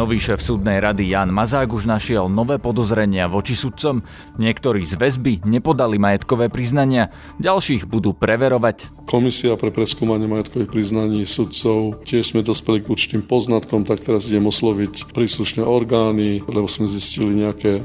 [0.00, 4.00] Nový šéf súdnej rady Jan Mazák už našiel nové podozrenia voči sudcom.
[4.40, 8.88] Niektorí z väzby nepodali majetkové priznania, ďalších budú preverovať.
[9.04, 14.48] Komisia pre preskúmanie majetkových priznaní sudcov, tiež sme dospeli k určitým poznatkom, tak teraz idem
[14.48, 17.82] osloviť príslušné orgány, lebo sme zistili nejaké e,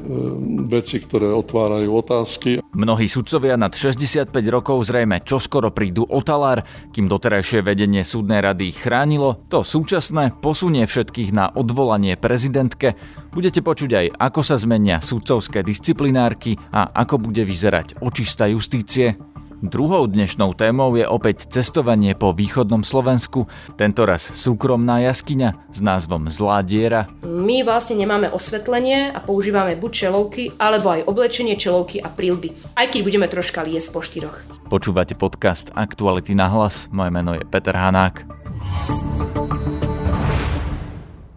[0.72, 2.64] veci, ktoré otvárajú otázky.
[2.76, 6.62] Mnohí sudcovia nad 65 rokov zrejme čoskoro prídu o talár,
[6.94, 12.94] kým doterajšie vedenie súdnej rady chránilo, to súčasné posunie všetkých na odvolanie odvolanie prezidentke,
[13.34, 19.18] budete počuť aj, ako sa zmenia sudcovské disciplinárky a ako bude vyzerať očista justície.
[19.56, 23.48] Druhou dnešnou témou je opäť cestovanie po východnom Slovensku,
[23.80, 27.08] tentoraz súkromná jaskyňa s názvom Zlá diera.
[27.24, 32.86] My vlastne nemáme osvetlenie a používame buď čelovky, alebo aj oblečenie čelovky a prílby, aj
[32.92, 34.36] keď budeme troška liesť po štyroch.
[34.68, 38.28] Počúvate podcast Aktuality na hlas, moje meno je Peter Hanák.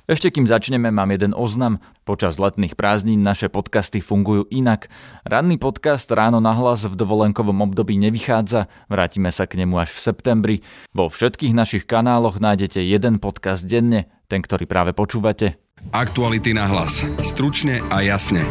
[0.10, 1.78] Ešte kým začneme, mám jeden oznam.
[2.02, 4.90] Počas letných prázdnin naše podcasty fungujú inak.
[5.22, 10.00] Ranný podcast Ráno na hlas v dovolenkovom období nevychádza, vrátime sa k nemu až v
[10.02, 10.56] septembri.
[10.98, 15.62] Vo všetkých našich kanáloch nájdete jeden podcast denne, ten, ktorý práve počúvate.
[15.94, 17.06] Aktuality na hlas.
[17.22, 18.50] Stručne a jasne.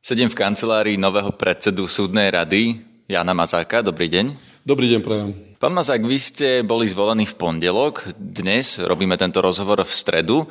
[0.00, 3.84] Sedím v kancelárii nového predsedu súdnej rady, Jana Mazáka.
[3.84, 4.49] Dobrý deň.
[4.60, 5.32] Dobrý deň, prajem.
[5.56, 10.44] Pán Mazák, vy ste boli zvolení v pondelok, dnes robíme tento rozhovor v stredu.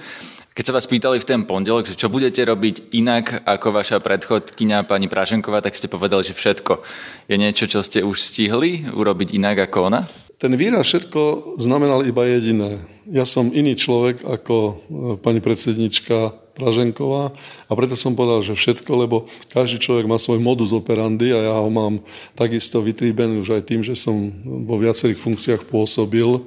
[0.58, 5.06] Keď sa vás pýtali v ten pondelok, čo budete robiť inak ako vaša predchodkynia pani
[5.06, 6.82] Praženková, tak ste povedali, že všetko.
[7.30, 10.02] Je niečo, čo ste už stihli urobiť inak ako ona?
[10.42, 12.82] Ten výraz všetko znamenal iba jediné.
[13.14, 14.74] Ja som iný človek ako e,
[15.22, 17.32] pani predsednička Praženková
[17.66, 21.56] a preto som povedal, že všetko, lebo každý človek má svoj modus operandi a ja
[21.56, 22.04] ho mám
[22.36, 26.44] takisto vytríbený už aj tým, že som vo viacerých funkciách pôsobil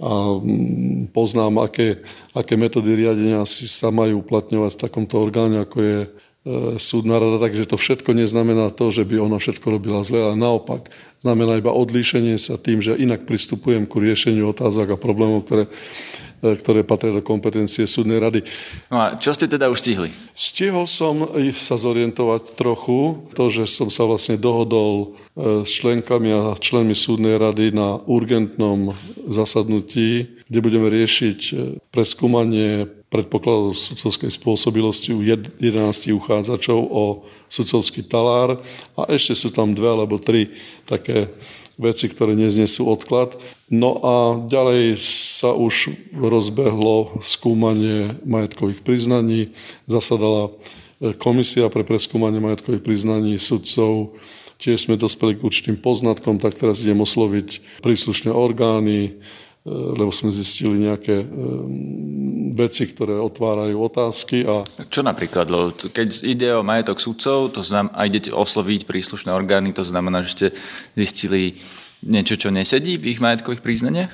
[0.00, 2.00] a mm, poznám, aké,
[2.32, 6.08] aké metódy riadenia si sa majú uplatňovať v takomto orgáne, ako je e,
[6.80, 10.88] súdna rada, takže to všetko neznamená to, že by ona všetko robila zle, ale naopak
[11.20, 15.68] znamená iba odlíšenie sa tým, že inak pristupujem ku riešeniu otázok a problémov, ktoré
[16.40, 18.40] ktoré patria do kompetencie súdnej rady.
[18.88, 20.08] No a čo ste teda už stihli?
[20.32, 26.56] Stihol som sa zorientovať trochu, to, že som sa vlastne dohodol e, s členkami a
[26.56, 28.90] členmi súdnej rady na urgentnom
[29.28, 31.54] zasadnutí, kde budeme riešiť e,
[31.92, 35.58] preskúmanie predpokladov sudcovskej spôsobilosti u 11
[36.14, 38.62] uchádzačov o sudcovský talár
[38.94, 40.54] a ešte sú tam dve alebo tri
[40.86, 41.26] také
[41.80, 43.40] veci, ktoré neznesú odklad.
[43.72, 44.14] No a
[44.44, 45.00] ďalej
[45.40, 49.56] sa už rozbehlo skúmanie majetkových priznaní.
[49.88, 50.52] Zasadala
[51.00, 54.12] e, komisia pre preskúmanie majetkových priznaní sudcov.
[54.60, 59.16] Tiež sme dospeli k určitým poznatkom, tak teraz idem osloviť príslušné orgány,
[59.68, 61.26] lebo sme zistili nejaké e,
[62.56, 64.48] veci, ktoré otvárajú otázky.
[64.48, 64.64] A...
[64.88, 65.52] Čo napríklad?
[65.92, 70.32] Keď ide o majetok sudcov, to znamená, a idete osloviť príslušné orgány, to znamená, že
[70.32, 70.46] ste
[70.96, 71.60] zistili
[72.00, 74.12] niečo, čo nesedí v ich majetkových priznaniach?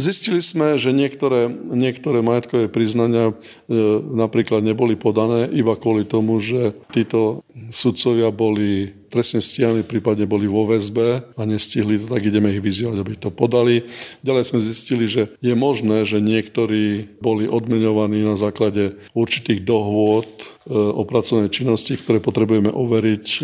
[0.00, 3.36] Zistili sme, že niektoré, niektoré majetkové priznania
[4.16, 10.68] napríklad neboli podané iba kvôli tomu, že títo sudcovia boli trestne stíhaní, prípadne boli vo
[10.68, 13.80] väzbe a nestihli to, tak ideme ich vyzývať, aby to podali.
[14.20, 20.44] Ďalej sme zistili, že je možné, že niektorí boli odmenovaní na základe určitých dohôd e,
[20.76, 23.38] o pracovnej činnosti, ktoré potrebujeme overiť e,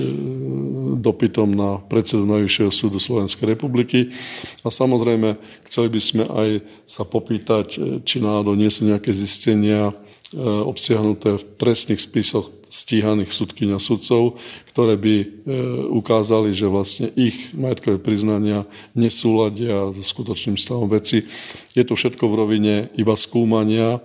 [1.00, 4.12] dopytom na predsedu Najvyššieho súdu Slovenskej republiky.
[4.64, 6.48] A samozrejme, chceli by sme aj
[6.84, 9.96] sa popýtať, e, či náhodou nie sú nejaké zistenia
[10.40, 14.34] obsiahnuté v trestných spisoch stíhaných sudkyň a sudcov,
[14.74, 15.26] ktoré by e,
[15.94, 18.66] ukázali, že vlastne ich majetkové priznania
[18.98, 21.22] nesúladia so skutočným stavom veci.
[21.78, 24.02] Je to všetko v rovine iba skúmania.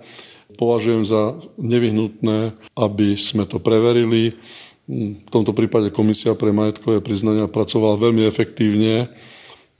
[0.54, 4.38] Považujem za nevyhnutné, aby sme to preverili.
[4.86, 9.10] V tomto prípade Komisia pre majetkové priznania pracovala veľmi efektívne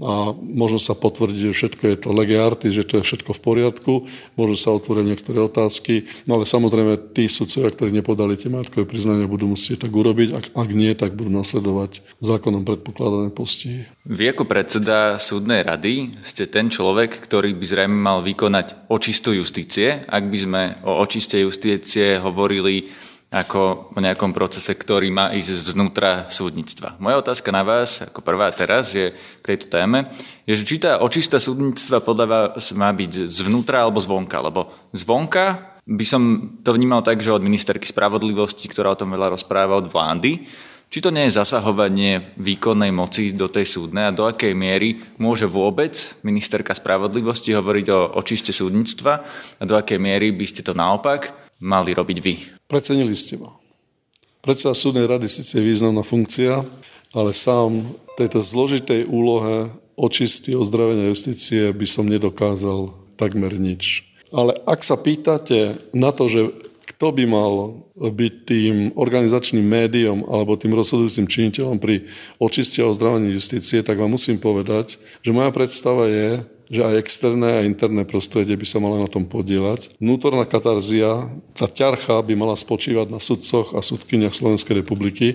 [0.01, 3.41] a možno sa potvrdiť, že všetko je to lege artis, že to je všetko v
[3.45, 3.93] poriadku,
[4.35, 9.29] môžu sa otvoriť niektoré otázky, no ale samozrejme tí sudcovia, ktorí nepodali tie majetkové priznania,
[9.29, 13.85] budú musieť tak urobiť, ak, ak nie, tak budú nasledovať zákonom predpokladané postihy.
[14.09, 20.03] Vy ako predseda súdnej rady ste ten človek, ktorý by zrejme mal vykonať očistu justície.
[20.09, 22.89] Ak by sme o očiste justície hovorili
[23.31, 26.99] ako o nejakom procese, ktorý má ísť zvnútra súdnictva.
[26.99, 30.11] Moja otázka na vás, ako prvá teraz, je k tejto téme,
[30.51, 35.63] je, že či tá očista súdnictva podľa vás má byť zvnútra alebo zvonka, lebo zvonka
[35.87, 36.23] by som
[36.67, 40.43] to vnímal tak, že od ministerky spravodlivosti, ktorá o tom veľa rozpráva, od vlády,
[40.91, 45.47] Či to nie je zasahovanie výkonnej moci do tej súdnej a do akej miery môže
[45.47, 45.95] vôbec
[46.27, 49.23] ministerka spravodlivosti hovoriť o očiste súdnictva
[49.63, 51.31] a do akej miery by ste to naopak
[51.61, 52.35] mali robiť vy?
[52.67, 53.53] Precenili ste ma.
[54.41, 56.65] Predseda súdnej rady síce je významná funkcia,
[57.13, 57.85] ale sám
[58.17, 59.69] tejto zložitej úlohe
[60.01, 62.89] očisty ozdravenia justície by som nedokázal
[63.21, 64.09] takmer nič.
[64.33, 66.41] Ale ak sa pýtate na to, že
[66.97, 72.09] kto by mal byť tým organizačným médium alebo tým rozhodujúcim činiteľom pri
[72.41, 76.41] očiste a ozdravení justície, tak vám musím povedať, že moja predstava je,
[76.71, 79.99] že aj externé a interné prostredie by sa malo na tom podielať.
[79.99, 81.27] Vnútorná katarzia,
[81.59, 85.35] tá ťarcha by mala spočívať na sudcoch a sudkyniach Slovenskej republiky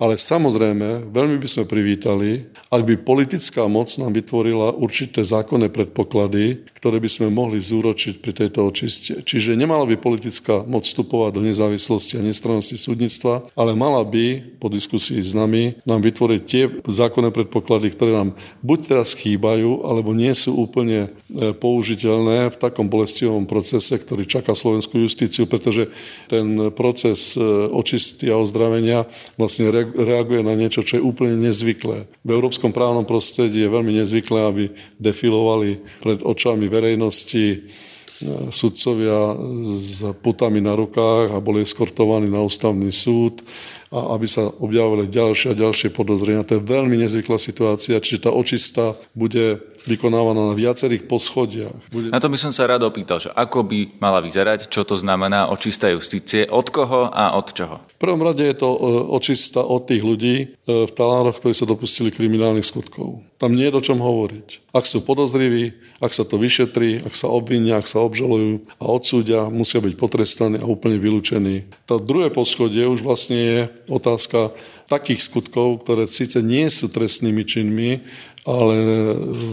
[0.00, 6.64] ale samozrejme, veľmi by sme privítali, ak by politická moc nám vytvorila určité zákonné predpoklady,
[6.82, 9.22] ktoré by sme mohli zúročiť pri tejto očiste.
[9.22, 14.66] Čiže nemala by politická moc vstupovať do nezávislosti a nestrannosti súdnictva, ale mala by po
[14.66, 18.34] diskusii s nami nám vytvoriť tie zákonné predpoklady, ktoré nám
[18.66, 24.56] buď teraz chýbajú, alebo nie sú úplne e, použiteľné v takom bolestivom procese, ktorý čaká
[24.56, 25.86] slovenskú justíciu, pretože
[26.26, 27.40] ten proces e,
[27.70, 29.06] očisty a ozdravenia
[29.38, 32.06] vlastne reaguje na niečo, čo je úplne nezvyklé.
[32.22, 34.64] V európskom právnom prostredí je veľmi nezvyklé, aby
[34.98, 37.58] defilovali pred očami verejnosti e,
[38.52, 39.34] sudcovia
[39.74, 43.42] s putami na rukách a boli eskortovaní na ústavný súd
[43.92, 46.48] a aby sa objavili ďalšie a ďalšie podozrenia.
[46.48, 51.74] To je veľmi nezvyklá situácia, čiže tá očista bude vykonávaná na viacerých poschodiach.
[51.90, 52.08] Bude...
[52.12, 55.50] Na to by som sa rád opýtal, že ako by mala vyzerať, čo to znamená
[55.50, 57.82] očista justície, od koho a od čoho?
[57.96, 58.78] V prvom rade je to e,
[59.14, 63.22] očista od tých ľudí e, v talároch, ktorí sa dopustili kriminálnych skutkov.
[63.38, 64.74] Tam nie je o čom hovoriť.
[64.74, 69.46] Ak sú podozriví, ak sa to vyšetrí, ak sa obvinia, ak sa obžalujú a odsúdia,
[69.46, 71.66] musia byť potrestaní a úplne vylúčení.
[71.86, 74.50] To druhé poschodie už vlastne je otázka
[74.90, 78.04] takých skutkov, ktoré síce nie sú trestnými činmi,
[78.42, 78.74] ale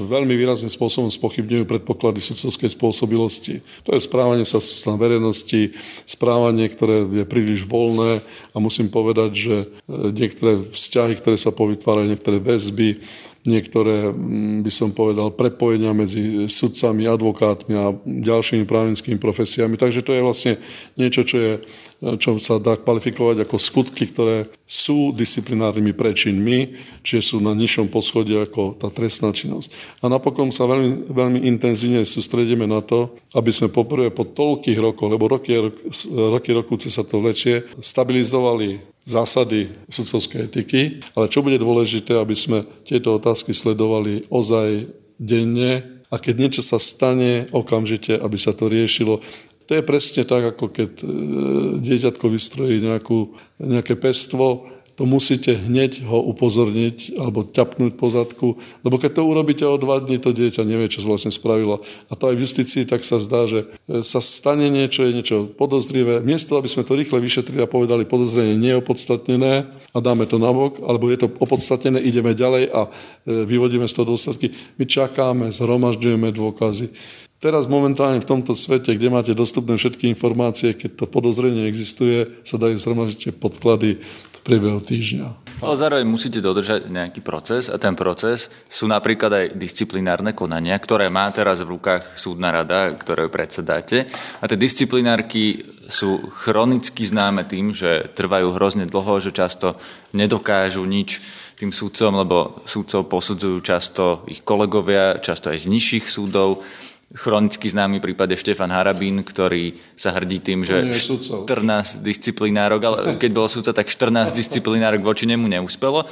[0.09, 3.62] veľmi výrazným spôsobom spochybňujú predpoklady sudcovskej spôsobilosti.
[3.86, 4.57] To je správanie sa
[4.89, 5.77] na verejnosti,
[6.09, 8.18] správanie, ktoré je príliš voľné
[8.50, 9.56] a musím povedať, že
[9.89, 12.97] niektoré vzťahy, ktoré sa povytvárajú, niektoré väzby,
[13.47, 19.80] niektoré, mm, by som povedal, prepojenia medzi sudcami, advokátmi a ďalšími právnickými profesiami.
[19.80, 20.53] Takže to je vlastne
[21.00, 21.53] niečo, čo, je,
[22.00, 28.40] čo sa dá kvalifikovať ako skutky, ktoré sú disciplinárnymi prečinmi, čiže sú na nižšom poschodí
[28.40, 30.00] ako tá trestná činnosť.
[30.00, 35.12] A napokon sa veľmi, veľmi intenzívne sústredíme na to, aby sme poprvé po toľkých rokoch,
[35.12, 35.60] lebo roky,
[36.16, 40.81] roky rokúce sa to vlečie, stabilizovali zásady sudcovskej etiky,
[41.18, 44.88] ale čo bude dôležité, aby sme tieto otázky sledovali ozaj
[45.19, 49.22] denne a keď niečo sa stane, okamžite, aby sa to riešilo.
[49.69, 51.06] To je presne tak, ako keď e,
[51.77, 54.66] dieťatko vystrojí nejakú, nejaké pestvo,
[54.98, 58.48] to musíte hneď ho upozorniť alebo ťapnúť po zadku,
[58.83, 61.80] lebo keď to urobíte o dva dní, to dieťa nevie, čo vlastne spravilo.
[62.12, 65.38] A to aj v justícii tak sa zdá, že e, sa stane niečo, je niečo
[65.54, 66.25] podozrivé.
[66.25, 71.13] Miesto, aby sme to rýchle vyšetrili a povedali podozrenie neopodstatnené a dáme to nabok, alebo
[71.13, 74.50] je to opodstatnené, ideme ďalej a e, vyvodíme z toho dôsledky.
[74.81, 76.89] My čakáme, zhromažďujeme dôkazy.
[77.39, 82.59] Teraz momentálne v tomto svete, kde máte dostupné všetky informácie, keď to podozrenie existuje, sa
[82.59, 85.56] dajú zhromažiť podklady v priebehu týždňa.
[85.63, 91.08] Ale zároveň musíte dodržať nejaký proces a ten proces sú napríklad aj disciplinárne konania, ktoré
[91.08, 94.12] má teraz v rukách súdna rada, ktoré predsedáte.
[94.39, 99.79] A tie disciplinárky sú chronicky známe tým, že trvajú hrozne dlho, že často
[100.12, 101.24] nedokážu nič
[101.55, 106.63] tým súdcom, lebo súdcov posudzujú často ich kolegovia, často aj z nižších súdov
[107.16, 113.32] chronicky známy prípad je Štefan Harabín, ktorý sa hrdí tým, že 14 disciplinárok, ale keď
[113.34, 116.06] bol súdca, tak 14 disciplinárok voči nemu neúspelo.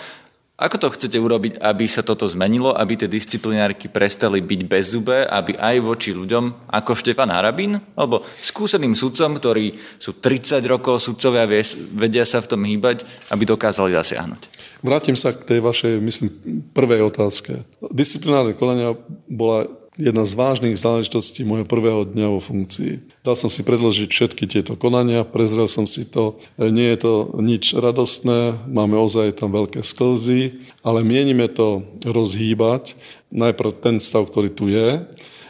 [0.58, 5.22] Ako to chcete urobiť, aby sa toto zmenilo, aby tie disciplinárky prestali byť bez zube,
[5.22, 11.46] aby aj voči ľuďom ako Štefan Harabín, alebo skúseným sudcom, ktorí sú 30 rokov sudcovia,
[11.94, 14.42] vedia sa v tom hýbať, aby dokázali zasiahnuť?
[14.82, 16.34] Vrátim sa k tej vašej, myslím,
[16.74, 17.62] prvej otázke.
[17.94, 18.98] Disciplinárne kolenia
[19.30, 23.22] bola jedna z vážnych záležitostí môjho prvého dňa vo funkcii.
[23.25, 26.38] Dal som si predložiť všetky tieto konania, prezrel som si to.
[26.62, 32.94] Nie je to nič radostné, máme ozaj tam veľké sklzy, ale mienime to rozhýbať.
[33.34, 35.04] Najprv ten stav, ktorý tu je,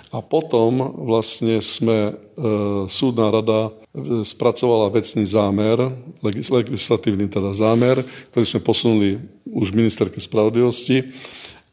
[0.08, 2.48] a potom vlastne sme, e,
[2.88, 5.92] súdna rada e, spracovala vecný zámer,
[6.24, 8.00] legislatívny teda zámer,
[8.32, 9.20] ktorý sme posunuli
[9.52, 11.12] už ministerke spravodlivosti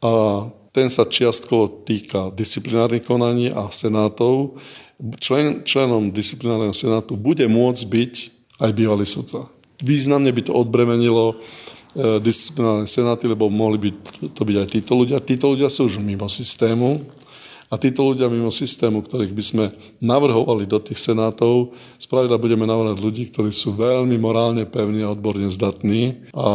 [0.03, 4.59] a ten sa čiastkovo týka disciplinárnych konaní a senátov.
[5.23, 8.13] Člen, členom disciplinárneho senátu bude môcť byť
[8.59, 9.47] aj bývalý sudca.
[9.79, 11.39] Významne by to odbremenilo
[12.19, 13.95] disciplinárne senáty, lebo mohli byť
[14.35, 15.23] to byť aj títo ľudia.
[15.23, 17.07] Títo ľudia sú už mimo systému,
[17.65, 19.65] a títo ľudia mimo systému, ktorých by sme
[19.97, 25.49] navrhovali do tých senátov, spravidla budeme navrhovať ľudí, ktorí sú veľmi morálne pevní a odborne
[25.49, 26.29] zdatní.
[26.29, 26.45] A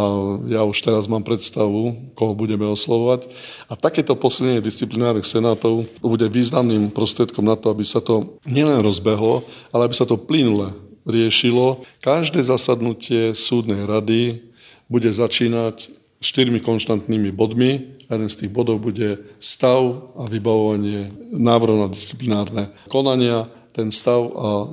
[0.47, 3.27] ja už teraz mám predstavu, koho budeme oslovovať.
[3.67, 9.43] A takéto posilnenie disciplinárnych senátov bude významným prostriedkom na to, aby sa to nielen rozbehlo,
[9.75, 10.71] ale aby sa to plynule
[11.03, 11.83] riešilo.
[12.07, 14.47] Každé zasadnutie súdnej rady
[14.87, 15.91] bude začínať
[16.21, 18.00] štyrmi konštantnými bodmi.
[18.11, 23.47] Jeden z tých bodov bude stav a vybavovanie návrhov na disciplinárne konania.
[23.71, 24.67] Ten stav a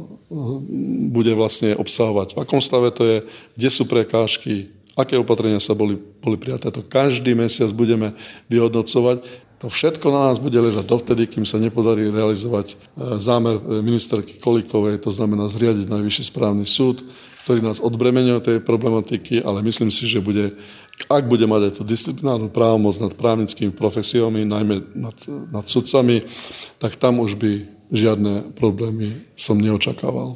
[1.13, 3.17] bude vlastne obsahovať, v akom stave to je,
[3.55, 6.73] kde sú prekážky, aké opatrenia sa boli, boli prijaté.
[6.73, 8.11] To každý mesiac budeme
[8.51, 9.45] vyhodnocovať.
[9.57, 12.75] To všetko na nás bude ležať dovtedy, kým sa nepodarí realizovať e,
[13.17, 17.01] zámer ministerky Kolikovej, to znamená zriadiť Najvyšší správny súd,
[17.41, 20.53] ktorý nás odbremenuje tej problematiky, ale myslím si, že bude,
[21.05, 25.17] ak bude mať aj tú disciplinárnu právomoc nad právnickými profesiami, najmä nad,
[25.53, 26.25] nad sudcami,
[26.81, 30.35] tak tam už by žiadne problémy som neočakával.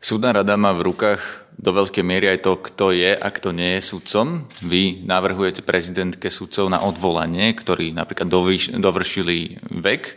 [0.00, 1.20] Súdna rada má v rukách
[1.60, 4.48] do veľkej miery aj to, kto je a kto nie je sudcom.
[4.64, 8.32] Vy navrhujete prezidentke sudcov na odvolanie, ktorí napríklad
[8.80, 10.16] dovršili vek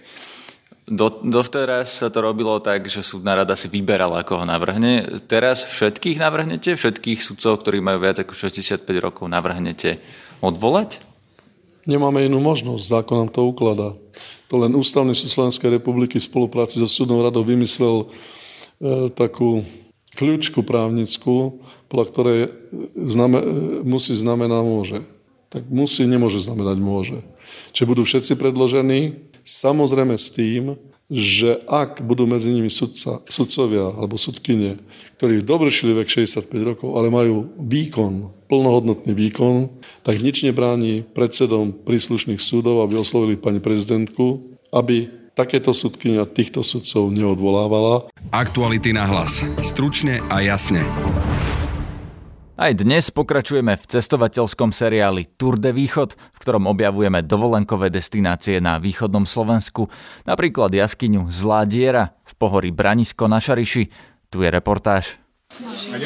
[0.84, 5.08] do, dovteraz sa to robilo tak, že súdna rada si vyberala, ako ho navrhne.
[5.32, 6.76] Teraz všetkých navrhnete?
[6.76, 10.04] Všetkých sudcov, ktorí majú viac ako 65 rokov, navrhnete
[10.44, 11.00] odvolať?
[11.88, 13.96] Nemáme inú možnosť, zákon nám to ukladá.
[14.52, 18.08] To len Ústavný súd Slovenskej republiky v spolupráci so súdnou radou vymyslel e,
[19.12, 19.64] takú
[20.16, 22.40] kľúčku právnickú, podľa ktorej
[22.96, 23.48] zname, e,
[23.84, 25.04] musí znamená môže.
[25.52, 27.18] Tak musí, nemôže znamenať môže.
[27.76, 30.80] Čiže budú všetci predložení, Samozrejme s tým,
[31.12, 34.80] že ak budú medzi nimi sudca, sudcovia alebo sudkyne,
[35.20, 39.70] ktorí dovršili vek 65 rokov, ale majú výkon, plnohodnotný výkon,
[40.02, 47.12] tak nič nebráni predsedom príslušných súdov, aby oslovili pani prezidentku, aby takéto sudkynia týchto sudcov
[47.12, 48.10] neodvolávala.
[48.32, 49.44] Aktuality na hlas.
[49.62, 50.86] Stručne a jasne.
[52.54, 58.78] Aj dnes pokračujeme v cestovateľskom seriáli Tour de Východ, v ktorom objavujeme dovolenkové destinácie na
[58.78, 59.90] východnom Slovensku,
[60.30, 63.90] napríklad jaskyňu Zlá diera v pohorí Branisko na Šariši.
[64.30, 65.18] Tu je reportáž.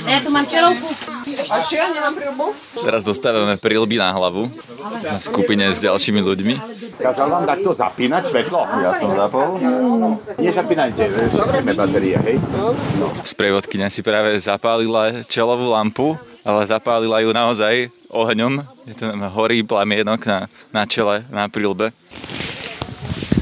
[0.07, 1.16] Ja tu mám čelovku.
[1.47, 2.45] A čo, ja nemám prilbu?
[2.83, 6.55] Teraz dostávame prilby na hlavu v skupine s ďalšími ľuďmi.
[6.97, 8.61] Kázal vám takto zapínať svetlo?
[8.81, 9.47] Ja som zapol.
[10.39, 12.35] Nezapínajte, zapíme batérie, hej?
[13.23, 18.63] Sprievodkynia si práve zapálila čelovú lampu ale zapálila ju naozaj ohňom.
[18.87, 20.39] Je to horí plamienok na,
[20.71, 21.91] na čele, na prílbe.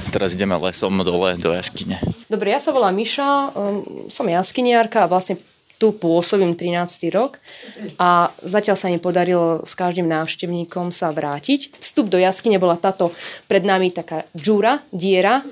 [0.09, 2.01] Teraz ideme lesom dole do jaskyne.
[2.25, 5.37] Dobre, ja sa volám Miša, um, som jaskyniarka a vlastne
[5.77, 7.13] tu pôsobím 13.
[7.13, 7.37] rok
[8.01, 11.77] a zatiaľ sa mi podarilo s každým návštevníkom sa vrátiť.
[11.77, 13.13] Vstup do jaskyne bola táto
[13.45, 15.45] pred nami taká džúra, diera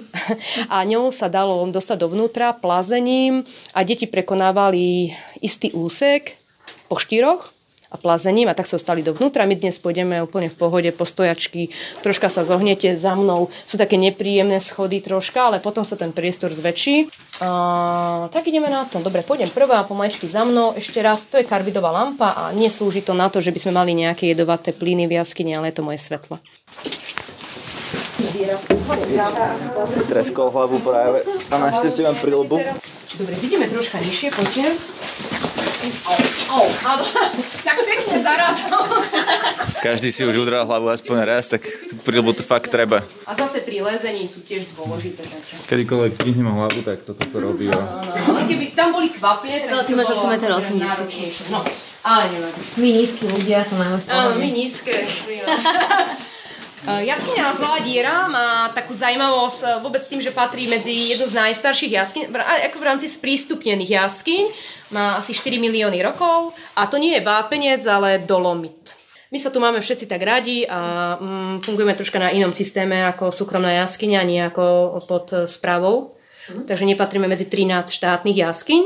[0.74, 3.46] a ňou sa dalo dostať dovnútra plazením
[3.78, 6.36] a deti prekonávali istý úsek
[6.90, 7.53] po štyroch
[7.94, 9.46] a plazením a tak sa stali dovnútra.
[9.46, 11.70] My dnes pôjdeme úplne v pohode po stojačky,
[12.02, 13.54] troška sa zohnete za mnou.
[13.70, 17.06] Sú také nepríjemné schody troška, ale potom sa ten priestor zväčší.
[17.46, 18.98] A, tak ideme na to.
[18.98, 20.74] Dobre, pôjdem prvá, pomaličky za mnou.
[20.74, 23.94] Ešte raz, to je karbidová lampa a neslúži to na to, že by sme mali
[23.94, 26.42] nejaké jedovaté plyny v jaskyni, ale je to moje svetlo.
[30.10, 31.22] Treskol hlavu práve.
[31.54, 32.58] A našťastie mám prilbu.
[33.14, 34.66] Dobre, zideme troška nižšie, poďte.
[37.64, 38.84] Tak pekne zarádal.
[39.84, 41.64] Každý si už udral hlavu aspoň raz, tak
[42.08, 43.04] prilbu to fakt treba.
[43.28, 45.24] A zase pri lezení sú tiež dôležité.
[45.24, 45.54] Takže.
[45.68, 47.68] Kedykoľvek zdvihnem hlavu, tak toto to robí.
[47.68, 48.14] No, no, no.
[48.16, 50.84] Ale keby tam boli kvaple, tak Ale ty máš asi 1,80 m.
[51.52, 51.60] No,
[52.04, 52.60] ale nevadí.
[52.80, 54.94] My nízky ľudia to máme v Áno, my nízke.
[56.84, 61.40] Uh, Jaskyňa Zlá diera má takú zaujímavosť uh, vôbec tým, že patrí medzi jednu z
[61.40, 64.44] najstarších jaskyň, ako v rámci sprístupnených jaskyň,
[64.92, 69.00] má asi 4 milióny rokov a to nie je vápenec, ale dolomit.
[69.32, 73.32] My sa tu máme všetci tak radi a mm, fungujeme troška na inom systéme ako
[73.32, 76.12] súkromná jaskyňa, nie ako pod uh, správou.
[76.68, 78.82] Takže nepatríme medzi 13 štátnych jaskyň,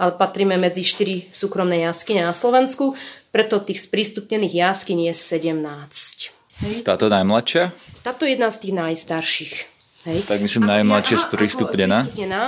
[0.00, 2.96] ale patríme medzi 4 súkromné jaskyne na Slovensku,
[3.28, 6.33] preto tých sprístupnených jaskyň je 17.
[6.84, 7.72] Táto najmladšia?
[8.04, 9.54] Táto je jedna z tých najstarších.
[10.04, 10.18] Hej.
[10.28, 11.98] Tak myslím A- najmladšie sprístupnená.
[12.04, 12.42] ako sprístupnená.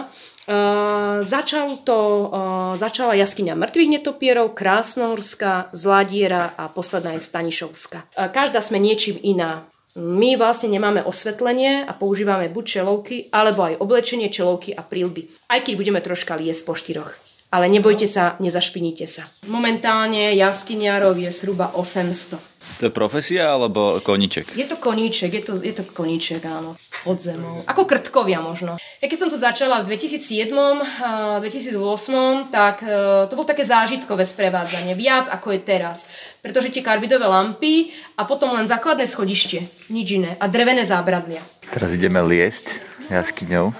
[0.46, 7.98] Uh, začal to, uh, začala jaskyňa mŕtvych netopierov, Krásnohorská, Zladiera a posledná je Stanišovská.
[8.14, 9.66] Uh, každá sme niečím iná.
[9.96, 15.26] My vlastne nemáme osvetlenie a používame buď čelovky, alebo aj oblečenie, čelovky a prílby.
[15.48, 17.16] Aj keď budeme troška liesť po štyroch.
[17.50, 19.24] Ale nebojte sa, nezašpiníte sa.
[19.48, 22.36] Momentálne jaskyniarov je zhruba 800.
[22.76, 24.52] To je profesia alebo koníček?
[24.52, 26.76] Je to koníček, je to, je to koníček, áno.
[27.08, 27.64] Pod zemou.
[27.64, 28.76] Ako krtkovia možno.
[29.00, 30.52] Ja keď som tu začala v 2007,
[31.00, 34.92] a 2008, tak e, to bolo také zážitkové sprevádzanie.
[34.92, 36.12] Viac ako je teraz.
[36.44, 37.88] Pretože tie karbidové lampy
[38.20, 39.64] a potom len základné schodište.
[39.88, 40.36] Nič iné.
[40.36, 41.40] A drevené zábradlia.
[41.72, 42.80] Teraz ideme liesť
[43.10, 43.70] jaskyňou.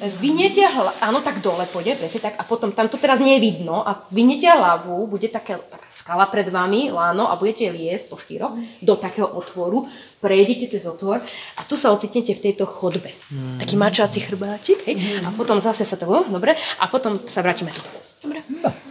[0.00, 3.44] Zviniete hlavu, áno, tak dole pôjde, presne tak, a potom tam to teraz nie je
[3.52, 8.16] vidno a zviniete hlavu, bude také, taká skala pred vami, láno, a budete liesť po
[8.16, 9.84] štyroch do takého otvoru,
[10.24, 13.12] prejdete cez otvor a tu sa ocitnete v tejto chodbe.
[13.28, 13.60] Mm.
[13.60, 14.96] Taký mačáci chrbáčik, hej,
[15.28, 17.84] a potom zase sa to, dobre, a potom sa vrátime tu.
[18.20, 18.44] Dobre.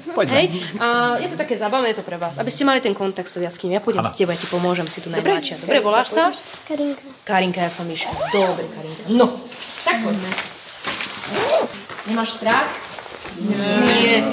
[0.10, 0.34] Poďme.
[0.42, 0.48] Hej,
[0.82, 3.46] a je to také zábavné, je to pre vás, aby ste mali ten kontext s
[3.46, 3.78] jaskyňou.
[3.78, 5.62] Ja pôjdem s tebou, ja ti pomôžem, si tu najmladšia.
[5.62, 6.34] Dobre, voláš sa?
[6.66, 7.06] Karinka.
[7.30, 8.10] Karinka, ja som Miša.
[8.34, 9.02] Dobre, Karinka.
[9.14, 9.30] No,
[9.86, 10.30] tak poďme.
[12.10, 12.66] Nemáš strach?
[13.40, 14.26] Nie.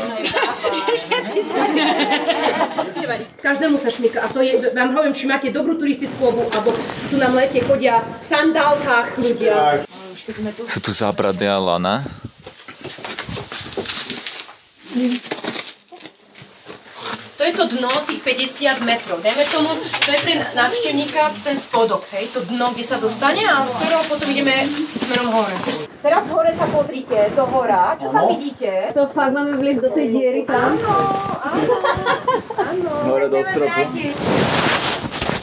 [0.96, 1.62] Všetci sa
[3.46, 4.24] Každému sa šmika.
[4.24, 6.72] A to je, vám hovorím, či máte dobrú turistickú obu, alebo
[7.12, 9.84] tu na lete chodia v sandálkach ľudia.
[10.66, 12.02] Sú tu zábradné lana.
[17.36, 19.20] To je to dno, tých 50 metrov.
[19.20, 23.60] Dajme tomu, to je pre návštevníka ten spodok, hej, to dno, kde sa dostane a
[23.60, 24.56] z ktorého potom ideme
[24.96, 25.52] smerom hore.
[26.00, 28.00] Teraz hore sa pozrite, do hora.
[28.00, 28.88] Čo tam vidíte?
[28.96, 30.80] To fakt máme vliesť do tej diery tam?
[33.04, 33.84] Hore do stropu.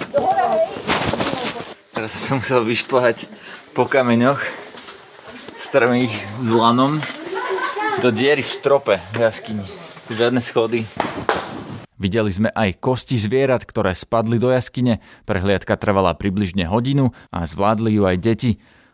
[0.09, 0.65] Do hora, hej.
[1.93, 3.29] Teraz som musel vyšplhať
[3.77, 4.41] po kameňoch
[5.61, 6.97] strmých s lanom
[8.01, 9.65] do diery v strope jaskyni.
[10.09, 10.87] Žiadne schody.
[11.99, 14.99] Videli sme aj kosti zvierat, ktoré spadli do jaskyne.
[15.23, 18.51] Prehliadka trvala približne hodinu a zvládli ju aj deti.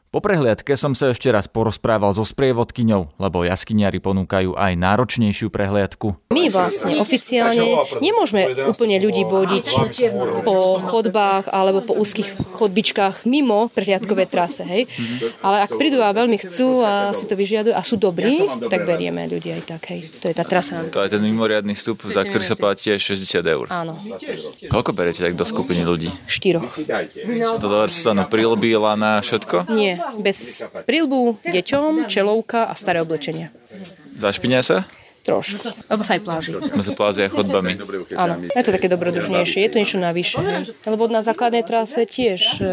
[0.10, 6.18] Po prehliadke som sa ešte raz porozprával so sprievodkyňou, lebo jaskyniari ponúkajú aj náročnejšiu prehliadku.
[6.34, 9.66] My vlastne oficiálne nemôžeme úplne ľudí vodiť
[10.42, 12.26] po chodbách alebo po úzkých
[12.58, 14.90] chodbičkách mimo prehliadkové trase, hej.
[15.46, 19.30] Ale ak prídu a veľmi chcú a si to vyžiadujú a sú dobrí, tak berieme
[19.30, 20.10] ľudí aj tak, hej.
[20.26, 20.90] To je tá trasa.
[20.90, 23.70] To je ten mimoriadný vstup, za ktorý sa platí aj 60 eur.
[23.70, 23.94] Áno,
[24.74, 26.10] Koľko berete tak do skupiny ľudí?
[26.26, 26.66] štyroch.
[27.62, 29.70] To dostanú prílby, lana, všetko?
[29.70, 33.50] Nie, bez prílbu, deťom, čelovka a staré oblečenie.
[34.20, 34.84] Zašpinia sa?
[35.20, 35.68] Trošku.
[35.92, 36.50] Lebo sa aj plázi.
[36.56, 37.76] Medzi plázia chodbami.
[38.16, 40.40] Áno, je to také dobrodružnejšie, je to niečo navyše.
[40.40, 40.72] Hej.
[40.88, 42.66] Lebo na základnej trase tiež e,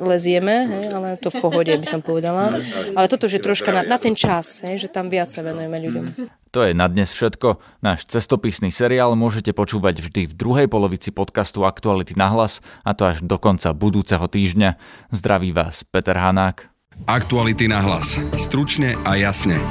[0.00, 2.56] lezieme, hej, ale to v pohode by som povedala.
[2.96, 6.04] Ale toto, že troška na, na ten čas, hej, že tam viac sa venujeme ľuďom.
[6.52, 7.80] To je na dnes všetko.
[7.80, 13.08] Náš cestopisný seriál môžete počúvať vždy v druhej polovici podcastu Aktuality na hlas a to
[13.08, 14.76] až do konca budúceho týždňa.
[15.16, 16.68] Zdraví vás Peter Hanák.
[17.08, 18.20] Aktuality na hlas.
[18.36, 19.64] Stručne a jasne.